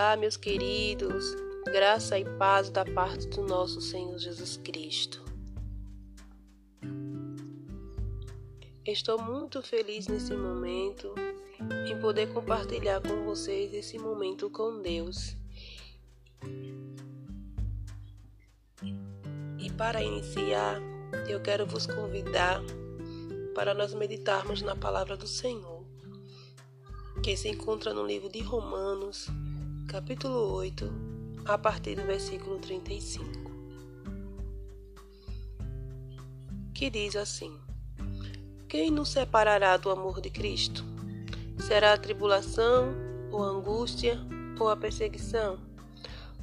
Olá, 0.00 0.16
meus 0.16 0.36
queridos, 0.36 1.34
graça 1.72 2.16
e 2.16 2.24
paz 2.38 2.70
da 2.70 2.84
parte 2.84 3.26
do 3.30 3.42
nosso 3.42 3.80
Senhor 3.80 4.16
Jesus 4.16 4.56
Cristo. 4.58 5.20
Estou 8.86 9.20
muito 9.20 9.60
feliz 9.60 10.06
nesse 10.06 10.32
momento 10.34 11.12
em 11.90 11.98
poder 11.98 12.32
compartilhar 12.32 13.00
com 13.00 13.24
vocês 13.24 13.74
esse 13.74 13.98
momento 13.98 14.48
com 14.48 14.80
Deus. 14.80 15.36
E 19.58 19.68
para 19.76 20.00
iniciar, 20.00 20.80
eu 21.28 21.42
quero 21.42 21.66
vos 21.66 21.88
convidar 21.88 22.62
para 23.52 23.74
nós 23.74 23.92
meditarmos 23.94 24.62
na 24.62 24.76
palavra 24.76 25.16
do 25.16 25.26
Senhor, 25.26 25.84
que 27.20 27.36
se 27.36 27.48
encontra 27.48 27.92
no 27.92 28.06
livro 28.06 28.28
de 28.28 28.38
Romanos, 28.42 29.28
capítulo 29.88 30.52
8, 30.52 30.92
a 31.46 31.56
partir 31.56 31.94
do 31.94 32.02
versículo 32.02 32.58
35, 32.58 33.50
que 36.74 36.90
diz 36.90 37.16
assim: 37.16 37.58
Quem 38.68 38.90
nos 38.90 39.08
separará 39.08 39.78
do 39.78 39.88
amor 39.88 40.20
de 40.20 40.28
Cristo? 40.28 40.84
Será 41.58 41.94
a 41.94 41.96
tribulação, 41.96 42.94
ou 43.32 43.42
a 43.42 43.46
angústia, 43.46 44.20
ou 44.60 44.68
a 44.68 44.76
perseguição, 44.76 45.58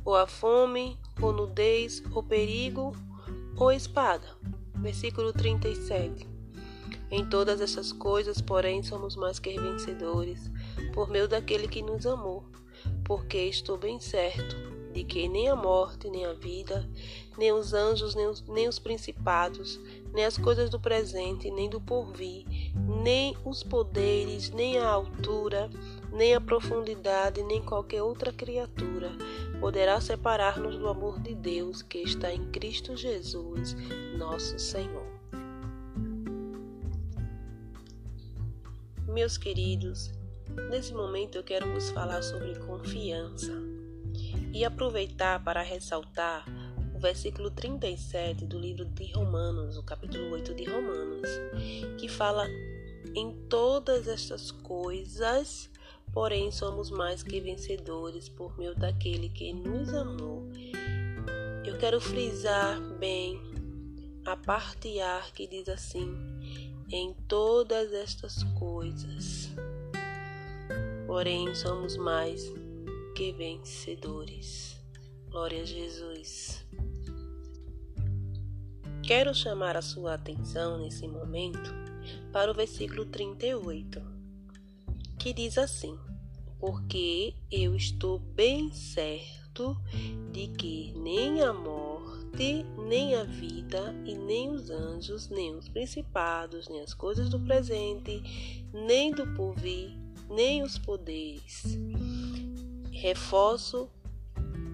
ou 0.04 0.16
a 0.16 0.26
fome, 0.26 0.98
ou 1.22 1.32
nudez, 1.32 2.02
ou 2.16 2.24
perigo, 2.24 2.94
ou 3.56 3.72
espada? 3.72 4.28
Versículo 4.74 5.32
37. 5.32 6.28
Em 7.12 7.24
todas 7.24 7.62
essas 7.62 7.92
coisas, 7.92 8.42
porém, 8.42 8.82
somos 8.82 9.16
mais 9.16 9.38
que 9.38 9.56
vencedores, 9.60 10.50
por 10.96 11.12
meio 11.12 11.28
daquele 11.28 11.68
que 11.68 11.84
nos 11.84 12.08
amou 12.08 12.44
porque 13.04 13.38
estou 13.38 13.78
bem 13.78 14.00
certo 14.00 14.56
de 14.96 15.04
que 15.04 15.28
nem 15.28 15.50
a 15.50 15.56
morte, 15.56 16.10
nem 16.10 16.26
a 16.26 16.32
vida, 16.32 16.90
nem 17.38 17.52
os 17.52 17.74
anjos, 17.74 18.16
nem 18.16 18.28
os, 18.28 18.42
nem 18.48 18.68
os 18.68 18.80
principados, 18.80 19.78
nem 20.14 20.24
as 20.24 20.38
coisas 20.38 20.70
do 20.70 20.80
presente, 20.80 21.52
nem 21.52 21.70
do 21.70 21.82
porvir, 21.82 22.46
nem 23.04 23.36
os 23.44 23.62
poderes, 23.62 24.50
nem 24.52 24.78
a 24.78 24.88
altura, 24.88 25.70
nem 26.14 26.34
a 26.34 26.40
profundidade, 26.40 27.44
nem 27.44 27.62
qualquer 27.62 28.02
outra 28.02 28.32
criatura 28.32 29.12
poderá 29.60 30.00
separar-nos 30.00 30.78
do 30.78 30.88
amor 30.88 31.20
de 31.20 31.36
Deus 31.36 31.82
que 31.82 31.98
está 31.98 32.34
em 32.34 32.46
Cristo 32.52 32.96
Jesus, 32.96 33.76
nosso 34.18 34.58
Senhor. 34.58 35.06
Meus 39.08 39.38
queridos, 39.38 40.12
Nesse 40.70 40.94
momento 40.94 41.38
eu 41.38 41.44
quero 41.44 41.72
vos 41.72 41.90
falar 41.90 42.22
sobre 42.22 42.56
confiança 42.60 43.52
e 44.54 44.64
aproveitar 44.64 45.44
para 45.44 45.62
ressaltar 45.62 46.46
o 46.96 47.00
versículo 47.00 47.52
37 47.52 48.46
do 48.46 48.58
livro 48.58 48.86
de 48.86 49.12
Romanos, 49.12 49.78
o 49.78 49.84
capítulo 49.84 50.32
8 50.32 50.54
de 50.54 50.64
Romanos, 50.64 51.30
que 52.00 52.08
fala 52.08 52.48
em 53.14 53.32
todas 53.50 54.08
estas 54.08 54.52
coisas, 54.52 55.70
porém 56.14 56.52
somos 56.52 56.90
mais 56.90 57.22
que 57.22 57.42
vencedores 57.42 58.30
por 58.30 58.58
meio 58.58 58.76
daquele 58.76 59.30
que 59.30 59.52
nos 59.52 59.94
amou. 59.94 60.50
Eu 61.66 61.78
quero 61.78 62.00
frisar 62.00 62.80
bem 62.98 63.42
a 64.26 64.38
parte 64.38 65.00
A 65.00 65.22
que 65.34 65.48
diz 65.48 65.68
assim: 65.68 66.16
em 66.90 67.14
todas 67.28 67.92
estas 67.92 68.44
coisas 68.58 69.45
porém 71.06 71.54
somos 71.54 71.98
mais 71.98 72.52
que 73.16 73.32
vencedores. 73.32 74.80
Glória 75.30 75.62
a 75.62 75.66
Jesus. 75.66 76.66
Quero 79.04 79.34
chamar 79.36 79.78
a 79.78 79.82
sua 79.82 80.16
atenção 80.16 80.80
nesse 80.80 81.08
momento 81.08 81.74
para 82.32 82.50
o 82.50 82.54
versículo 82.54 83.06
38, 83.06 84.02
que 85.20 85.32
diz 85.32 85.58
assim: 85.58 85.98
Porque 86.60 87.36
eu 87.52 87.76
estou 87.76 88.18
bem 88.18 88.72
certo 88.72 89.78
de 90.32 90.48
que 90.48 90.92
nem 90.98 91.42
a 91.42 91.54
morte, 91.54 92.66
nem 92.88 93.16
a 93.16 93.24
vida, 93.24 93.96
e 94.06 94.16
nem 94.16 94.50
os 94.50 94.70
anjos, 94.70 95.30
nem 95.30 95.56
os 95.56 95.70
principados, 95.70 96.68
nem 96.68 96.82
as 96.82 96.94
coisas 96.94 97.30
do 97.30 97.40
presente, 97.40 98.22
nem 98.74 99.12
do 99.12 99.28
porvir, 99.36 100.05
nem 100.30 100.64
os 100.64 100.78
poderes. 100.78 101.64
Reforço 102.92 103.90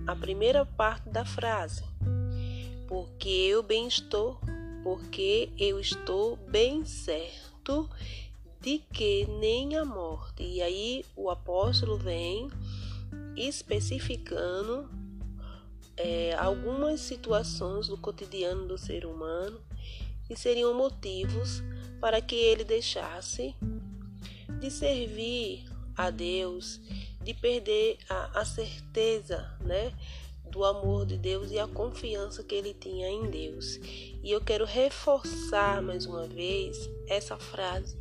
a 0.07 0.15
primeira 0.15 0.65
parte 0.65 1.09
da 1.09 1.25
frase. 1.25 1.83
Porque 2.87 3.29
eu 3.29 3.63
bem 3.63 3.87
estou, 3.87 4.39
porque 4.83 5.49
eu 5.57 5.79
estou 5.79 6.35
bem 6.35 6.85
certo 6.85 7.89
de 8.59 8.79
que 8.79 9.25
nem 9.39 9.77
a 9.77 9.85
morte. 9.85 10.43
E 10.43 10.61
aí 10.61 11.05
o 11.15 11.29
apóstolo 11.29 11.97
vem 11.97 12.49
especificando 13.35 14.89
é, 15.97 16.35
algumas 16.35 16.99
situações 17.01 17.87
do 17.87 17.97
cotidiano 17.97 18.67
do 18.67 18.77
ser 18.77 19.05
humano 19.05 19.59
que 20.25 20.35
seriam 20.35 20.73
motivos 20.73 21.63
para 21.99 22.21
que 22.21 22.35
ele 22.35 22.63
deixasse 22.63 23.55
de 24.61 24.71
servir 24.71 25.65
a 25.97 26.09
Deus, 26.09 26.79
de 27.21 27.33
perder 27.33 27.97
a, 28.07 28.41
a 28.41 28.45
certeza, 28.45 29.51
né? 29.59 29.91
do 30.51 30.65
amor 30.65 31.05
de 31.05 31.17
Deus 31.17 31.49
e 31.49 31.57
a 31.57 31.67
confiança 31.67 32.43
que 32.43 32.53
ele 32.53 32.73
tinha 32.73 33.09
em 33.09 33.29
Deus. 33.29 33.79
E 34.21 34.29
eu 34.29 34.41
quero 34.41 34.65
reforçar 34.65 35.81
mais 35.81 36.05
uma 36.05 36.27
vez 36.27 36.77
essa 37.07 37.37
frase, 37.37 37.97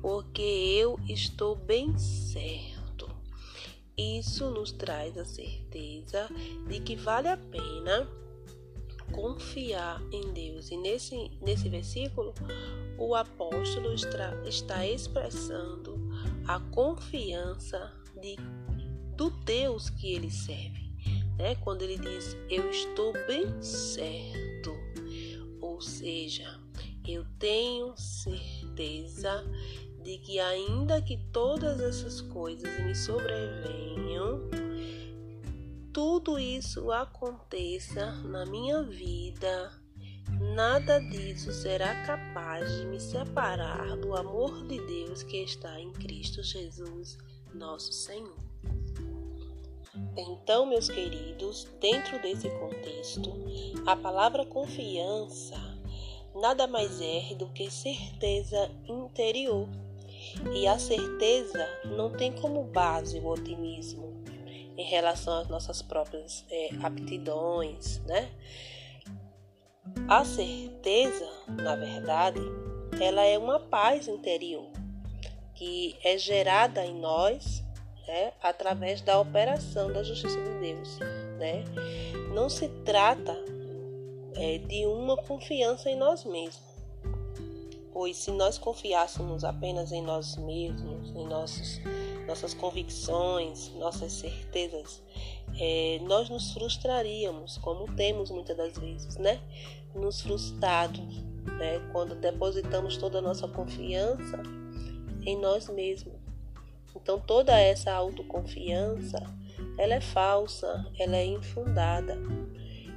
porque 0.00 0.42
eu 0.42 1.00
estou 1.08 1.56
bem 1.56 1.96
certo. 1.98 3.08
Isso 3.96 4.50
nos 4.50 4.72
traz 4.72 5.16
a 5.16 5.24
certeza 5.24 6.28
de 6.68 6.80
que 6.80 6.94
vale 6.94 7.28
a 7.28 7.36
pena 7.36 8.06
confiar 9.12 10.02
em 10.12 10.32
Deus. 10.32 10.70
E 10.70 10.76
nesse, 10.76 11.30
nesse 11.40 11.68
versículo, 11.68 12.34
o 12.98 13.14
apóstolo 13.14 13.92
está, 13.92 14.34
está 14.44 14.86
expressando 14.86 15.96
a 16.46 16.60
confiança 16.60 17.92
de, 18.20 18.36
do 19.16 19.30
Deus 19.30 19.90
que 19.90 20.14
ele 20.14 20.30
serve. 20.30 20.92
Né? 21.38 21.54
Quando 21.56 21.82
ele 21.82 21.98
diz, 21.98 22.36
Eu 22.48 22.68
estou 22.70 23.12
bem 23.26 23.62
certo, 23.62 24.74
ou 25.60 25.80
seja, 25.80 26.60
eu 27.06 27.24
tenho 27.38 27.94
certeza 27.96 29.44
de 30.02 30.18
que, 30.18 30.38
ainda 30.38 31.02
que 31.02 31.16
todas 31.32 31.80
essas 31.80 32.20
coisas 32.20 32.68
me 32.84 32.94
sobrevenham, 32.94 34.48
tudo 35.96 36.38
isso 36.38 36.92
aconteça 36.92 38.12
na 38.24 38.44
minha 38.44 38.82
vida, 38.82 39.72
nada 40.54 40.98
disso 40.98 41.50
será 41.50 42.04
capaz 42.04 42.70
de 42.70 42.84
me 42.84 43.00
separar 43.00 43.96
do 43.96 44.14
amor 44.14 44.66
de 44.66 44.78
Deus 44.86 45.22
que 45.22 45.38
está 45.38 45.80
em 45.80 45.90
Cristo 45.94 46.42
Jesus, 46.42 47.16
nosso 47.54 47.94
Senhor. 47.94 48.36
Então, 50.14 50.66
meus 50.66 50.90
queridos, 50.90 51.66
dentro 51.80 52.20
desse 52.20 52.50
contexto, 52.50 53.32
a 53.86 53.96
palavra 53.96 54.44
confiança 54.44 55.56
nada 56.34 56.66
mais 56.66 57.00
é 57.00 57.34
do 57.36 57.48
que 57.54 57.70
certeza 57.70 58.70
interior. 58.86 59.66
E 60.54 60.66
a 60.66 60.78
certeza 60.78 61.66
não 61.86 62.10
tem 62.10 62.32
como 62.32 62.64
base 62.64 63.18
o 63.18 63.28
otimismo, 63.28 64.25
em 64.76 64.84
relação 64.84 65.40
às 65.40 65.48
nossas 65.48 65.82
próprias 65.82 66.44
é, 66.50 66.70
aptidões, 66.82 67.98
né? 68.06 68.30
A 70.08 70.24
certeza, 70.24 71.28
na 71.48 71.76
verdade, 71.76 72.40
ela 73.00 73.22
é 73.22 73.38
uma 73.38 73.60
paz 73.60 74.08
interior 74.08 74.68
que 75.54 75.96
é 76.04 76.18
gerada 76.18 76.84
em 76.84 76.94
nós 77.00 77.64
né, 78.06 78.32
através 78.42 79.00
da 79.00 79.18
operação 79.18 79.92
da 79.92 80.02
justiça 80.02 80.40
de 80.40 80.60
Deus. 80.60 80.98
Né? 81.38 81.64
Não 82.34 82.48
se 82.48 82.68
trata 82.84 83.36
é, 84.34 84.58
de 84.58 84.86
uma 84.86 85.16
confiança 85.16 85.90
em 85.90 85.96
nós 85.96 86.24
mesmos, 86.24 86.62
pois 87.92 88.16
se 88.16 88.30
nós 88.30 88.58
confiássemos 88.58 89.44
apenas 89.44 89.92
em 89.92 90.02
nós 90.02 90.36
mesmos, 90.36 91.10
em 91.10 91.26
nossos 91.26 91.80
nossas 92.26 92.54
convicções, 92.54 93.72
nossas 93.74 94.12
certezas, 94.12 95.02
é, 95.58 96.00
nós 96.02 96.28
nos 96.28 96.52
frustraríamos, 96.52 97.58
como 97.58 97.86
temos 97.94 98.30
muitas 98.30 98.56
das 98.56 98.76
vezes, 98.78 99.16
né? 99.16 99.40
Nos 99.94 100.20
frustrados, 100.20 101.22
né? 101.58 101.78
Quando 101.92 102.14
depositamos 102.14 102.96
toda 102.96 103.18
a 103.18 103.22
nossa 103.22 103.46
confiança 103.48 104.42
em 105.24 105.36
nós 105.38 105.68
mesmos. 105.68 106.14
Então, 106.94 107.20
toda 107.20 107.58
essa 107.58 107.92
autoconfiança 107.92 109.22
ela 109.78 109.94
é 109.94 110.00
falsa, 110.00 110.86
ela 110.98 111.16
é 111.16 111.24
infundada. 111.24 112.18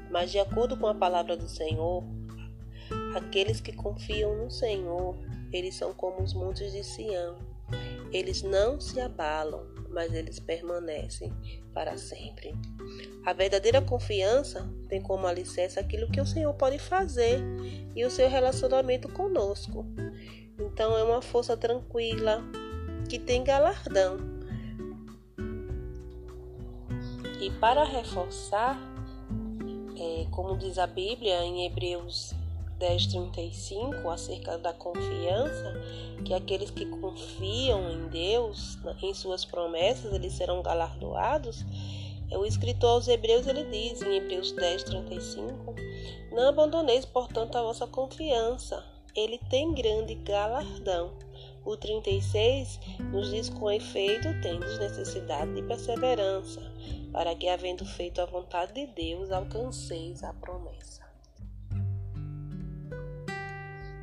Mas 0.10 0.32
de 0.32 0.40
acordo 0.40 0.76
com 0.78 0.88
a 0.88 0.96
palavra 0.96 1.38
do 1.38 1.48
Senhor, 1.48 2.04
aqueles 3.16 3.62
que 3.62 3.72
confiam 3.72 4.36
no 4.36 4.50
Senhor, 4.50 5.16
eles 5.52 5.76
são 5.76 5.94
como 5.94 6.24
os 6.24 6.34
montes 6.34 6.72
de 6.72 6.84
Sião. 6.84 7.49
Eles 8.12 8.42
não 8.42 8.80
se 8.80 9.00
abalam, 9.00 9.68
mas 9.90 10.14
eles 10.14 10.40
permanecem 10.40 11.34
para 11.74 11.98
sempre. 11.98 12.54
A 13.26 13.34
verdadeira 13.34 13.82
confiança 13.82 14.68
tem 14.88 15.02
como 15.02 15.28
alicerce 15.28 15.80
aquilo 15.80 16.10
que 16.10 16.22
o 16.22 16.26
Senhor 16.26 16.54
pode 16.54 16.80
fazer 16.80 17.40
e 17.96 18.04
o 18.06 18.10
seu 18.10 18.30
relacionamento 18.30 19.10
conosco. 19.10 19.86
Então 20.60 20.98
é 20.98 21.04
uma 21.04 21.22
força 21.22 21.56
tranquila 21.56 22.44
que 23.08 23.18
tem 23.18 23.44
galardão. 23.44 24.18
E 27.42 27.50
para 27.52 27.84
reforçar, 27.86 28.78
é, 29.98 30.28
como 30.32 30.58
diz 30.58 30.78
a 30.78 30.86
Bíblia 30.86 31.42
em 31.44 31.66
Hebreus 31.66 32.34
10:35 32.80 34.10
acerca 34.10 34.58
da 34.58 34.74
confiança, 34.74 35.74
que 36.26 36.34
aqueles 36.34 36.72
que 36.72 36.86
confiam 36.86 37.92
em 37.92 38.08
Deus, 38.08 38.78
em 39.04 39.14
suas 39.14 39.46
promessas, 39.46 40.14
eles 40.14 40.34
serão 40.34 40.64
galardoados. 40.64 41.66
É 42.32 42.38
o 42.38 42.46
escritor 42.46 42.92
aos 42.92 43.08
Hebreus 43.08 43.46
ele 43.48 43.66
diz 43.66 44.02
em 44.02 44.16
Hebreus 44.16 44.54
10:35, 44.54 45.76
não 46.32 46.48
abandoneis, 46.48 47.06
portanto, 47.06 47.58
a 47.58 47.62
vossa 47.62 47.86
confiança. 47.86 48.84
Ele 49.16 49.40
tem 49.50 49.74
grande 49.74 50.16
galardão. 50.16 51.12
O 51.66 51.76
36 51.76 52.80
nos 53.12 53.32
diz 53.32 53.50
com 53.50 53.70
efeito 53.70 54.30
tendes 54.42 54.80
necessidade 54.80 55.54
de 55.54 55.64
perseverança, 55.64 56.62
para 57.12 57.36
que 57.36 57.50
havendo 57.50 57.84
feito 57.86 58.22
a 58.22 58.26
vontade 58.26 58.74
de 58.74 58.88
Deus 58.88 59.32
alcanceis 59.32 60.24
a 60.24 60.32
promessa. 60.34 61.09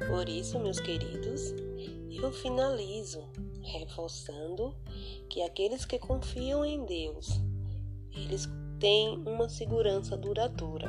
Por 0.07 0.29
isso, 0.29 0.61
meus 0.61 0.79
queridos, 0.79 1.53
eu 2.11 2.31
finalizo 2.31 3.29
reforçando 3.61 4.73
que 5.29 5.43
aqueles 5.43 5.85
que 5.85 5.99
confiam 5.99 6.65
em 6.65 6.85
Deus, 6.85 7.29
eles 8.13 8.49
têm 8.79 9.19
uma 9.27 9.49
segurança 9.49 10.17
duradoura. 10.17 10.89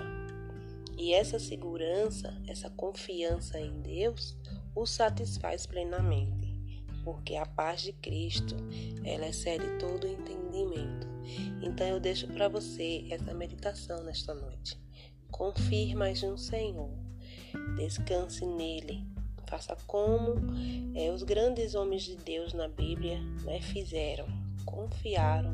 E 0.95 1.13
essa 1.13 1.39
segurança, 1.39 2.39
essa 2.47 2.69
confiança 2.69 3.59
em 3.59 3.81
Deus, 3.81 4.37
os 4.75 4.91
satisfaz 4.91 5.65
plenamente, 5.65 6.83
porque 7.03 7.35
a 7.35 7.45
paz 7.45 7.81
de 7.81 7.93
Cristo, 7.93 8.55
ela 9.03 9.27
excede 9.27 9.65
todo 9.79 10.03
o 10.03 10.11
entendimento. 10.11 11.07
Então 11.63 11.87
eu 11.87 11.99
deixo 11.99 12.27
para 12.27 12.47
você 12.47 13.07
essa 13.09 13.33
meditação 13.33 14.03
nesta 14.03 14.35
noite. 14.35 14.79
Confie 15.31 15.95
mais 15.95 16.21
no 16.21 16.37
Senhor 16.37 17.06
descanse 17.75 18.45
nele. 18.45 19.05
Faça 19.47 19.77
como 19.87 20.35
é, 20.95 21.09
os 21.11 21.23
grandes 21.23 21.73
homens 21.73 22.03
de 22.03 22.15
Deus 22.17 22.53
na 22.53 22.67
Bíblia 22.67 23.19
né, 23.43 23.61
fizeram, 23.61 24.27
confiaram 24.65 25.53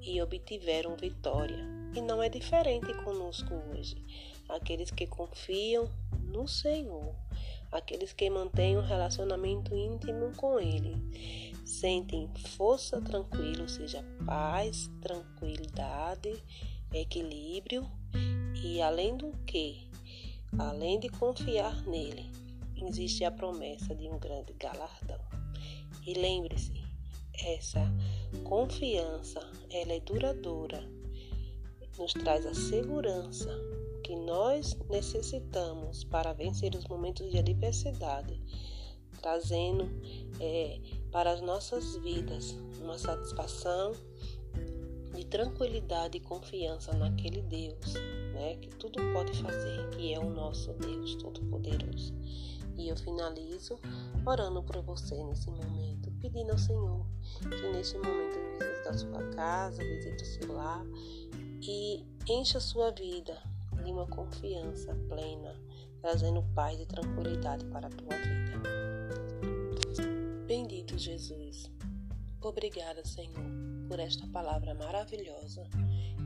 e 0.00 0.20
obtiveram 0.20 0.96
vitória. 0.96 1.64
E 1.94 2.00
não 2.00 2.22
é 2.22 2.28
diferente 2.28 2.92
conosco 3.04 3.54
hoje. 3.70 3.96
Aqueles 4.48 4.90
que 4.90 5.06
confiam 5.06 5.88
no 6.24 6.48
Senhor, 6.48 7.14
aqueles 7.70 8.12
que 8.12 8.28
mantêm 8.28 8.76
um 8.76 8.82
relacionamento 8.82 9.76
íntimo 9.76 10.32
com 10.36 10.58
Ele, 10.58 10.96
sentem 11.64 12.28
força 12.56 13.00
tranquila, 13.00 13.62
ou 13.62 13.68
seja, 13.68 14.04
paz, 14.26 14.90
tranquilidade, 15.00 16.42
equilíbrio 16.92 17.88
e 18.62 18.80
além 18.80 19.16
do 19.16 19.32
que 19.46 19.91
Além 20.58 21.00
de 21.00 21.08
confiar 21.08 21.82
nele, 21.86 22.30
existe 22.76 23.24
a 23.24 23.30
promessa 23.30 23.94
de 23.94 24.06
um 24.06 24.18
grande 24.18 24.52
galardão. 24.52 25.18
E 26.06 26.12
lembre-se, 26.12 26.72
essa 27.42 27.80
confiança, 28.44 29.40
ela 29.70 29.94
é 29.94 30.00
duradoura, 30.00 30.86
nos 31.98 32.12
traz 32.12 32.44
a 32.44 32.52
segurança 32.52 33.48
que 34.04 34.14
nós 34.14 34.76
necessitamos 34.90 36.04
para 36.04 36.34
vencer 36.34 36.74
os 36.74 36.86
momentos 36.86 37.30
de 37.30 37.38
adversidade, 37.38 38.38
trazendo 39.22 39.88
é, 40.38 40.78
para 41.10 41.32
as 41.32 41.40
nossas 41.40 41.96
vidas 41.96 42.52
uma 42.78 42.98
satisfação 42.98 43.92
de 45.14 45.24
tranquilidade 45.24 46.18
e 46.18 46.20
confiança 46.20 46.92
naquele 46.92 47.40
Deus 47.40 47.94
né, 48.32 48.56
que 48.56 48.68
tudo 48.76 49.00
pode 49.12 49.40
fazer, 49.40 49.88
que 49.90 50.12
é 50.12 50.18
o 50.18 50.30
nosso 50.30 50.72
Deus 50.74 51.14
Todo-Poderoso. 51.16 52.14
E 52.76 52.88
eu 52.88 52.96
finalizo 52.96 53.78
orando 54.26 54.62
por 54.62 54.80
você 54.82 55.22
nesse 55.24 55.50
momento, 55.50 56.10
pedindo 56.20 56.52
ao 56.52 56.58
Senhor 56.58 57.06
que 57.40 57.72
neste 57.72 57.96
momento 57.98 58.38
visite 58.58 58.88
a 58.88 58.98
sua 58.98 59.22
casa, 59.30 59.82
visite 59.82 60.22
o 60.22 60.26
seu 60.26 60.52
lar 60.52 60.84
e 61.60 62.04
encha 62.28 62.58
a 62.58 62.60
sua 62.60 62.90
vida 62.90 63.36
de 63.84 63.90
uma 63.90 64.06
confiança 64.06 64.94
plena, 65.08 65.54
trazendo 66.00 66.42
paz 66.54 66.80
e 66.80 66.86
tranquilidade 66.86 67.64
para 67.66 67.88
a 67.88 67.90
tua 67.90 68.16
vida. 68.16 68.52
Bendito 70.46 70.98
Jesus. 70.98 71.70
Obrigada, 72.40 73.04
Senhor, 73.04 73.44
por 73.88 74.00
esta 74.00 74.26
palavra 74.26 74.74
maravilhosa 74.74 75.68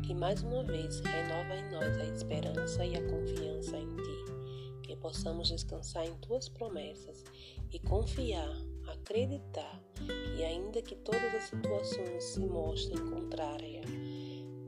que 0.07 0.15
mais 0.15 0.41
uma 0.45 0.63
vez 0.63 1.01
renova 1.01 1.57
em 1.57 1.69
nós 1.73 1.99
a 1.99 2.05
esperança 2.05 2.87
e 2.87 2.95
a 2.95 3.03
confiança 3.11 3.77
em 3.77 3.97
Ti, 3.97 4.83
que 4.85 4.95
possamos 4.95 5.49
descansar 5.49 6.07
em 6.07 6.15
Tuas 6.19 6.49
promessas 6.49 7.25
e 7.73 7.81
confiar, 7.81 8.57
acreditar 8.87 9.83
que, 9.97 10.45
ainda 10.45 10.81
que 10.81 10.95
todas 10.95 11.35
as 11.35 11.45
situações 11.45 12.23
se 12.23 12.39
mostrem 12.39 13.05
contrárias, 13.05 13.85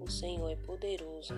o 0.00 0.10
Senhor 0.10 0.50
é 0.50 0.56
poderoso 0.56 1.34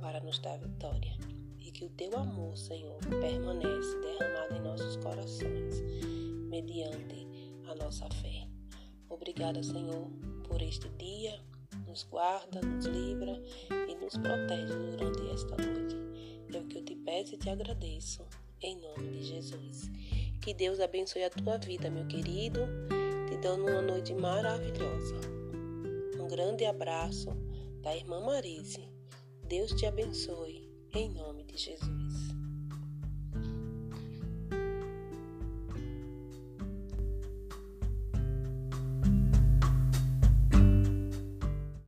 para 0.00 0.20
nos 0.20 0.38
dar 0.38 0.58
vitória 0.58 1.12
e 1.58 1.70
que 1.70 1.84
o 1.84 1.90
Teu 1.90 2.16
amor, 2.16 2.56
Senhor, 2.56 2.96
permanece 3.20 4.00
derramado 4.00 4.54
em 4.54 4.62
nossos 4.62 4.96
corações, 4.96 5.78
mediante 6.48 7.28
a 7.66 7.74
nossa 7.74 8.08
fé. 8.22 8.48
Obrigada, 9.10 9.62
Senhor, 9.62 10.08
por 10.48 10.62
este 10.62 10.88
dia 10.96 11.38
nos 11.92 12.04
guarda, 12.04 12.62
nos 12.62 12.86
livra 12.86 13.38
e 13.70 13.94
nos 13.96 14.16
protege 14.16 14.74
durante 14.74 15.30
esta 15.30 15.54
noite. 15.58 15.94
É 16.54 16.58
o 16.58 16.64
que 16.64 16.78
eu 16.78 16.84
te 16.84 16.96
peço 16.96 17.34
e 17.34 17.36
te 17.38 17.50
agradeço, 17.50 18.26
em 18.62 18.80
nome 18.80 19.10
de 19.10 19.24
Jesus. 19.24 19.90
Que 20.40 20.54
Deus 20.54 20.80
abençoe 20.80 21.22
a 21.22 21.28
tua 21.28 21.58
vida, 21.58 21.90
meu 21.90 22.06
querido, 22.06 22.60
te 23.28 23.36
dando 23.42 23.66
uma 23.66 23.82
noite 23.82 24.14
maravilhosa. 24.14 25.16
Um 26.18 26.28
grande 26.28 26.64
abraço 26.64 27.28
da 27.82 27.94
irmã 27.94 28.20
Marise. 28.20 28.88
Deus 29.44 29.72
te 29.72 29.84
abençoe, 29.84 30.72
em 30.94 31.10
nome 31.10 31.44
de 31.44 31.58
Jesus. 31.58 32.41